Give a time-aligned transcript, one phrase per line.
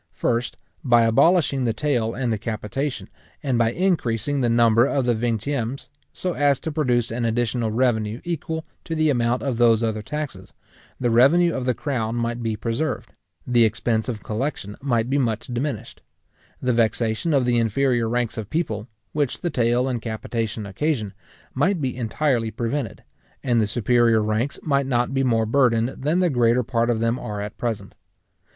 [0.13, 3.07] First, by abolishing the taille and the capitation,
[3.43, 8.19] and by increasing the number of the vingtiemes, so as to produce an additional revenue
[8.23, 10.53] equal to the amount of those other taxes,
[10.99, 13.13] the revenue of the crown might be preserved;
[13.45, 16.01] the expense of collection might be much diminished;
[16.59, 21.13] the vexation of the inferior ranks of people, which the taille and capitation occasion,
[21.53, 23.03] might be entirely prevented;
[23.43, 27.19] and the superior ranks might not be more burdened than the greater part of them
[27.19, 27.93] are at present.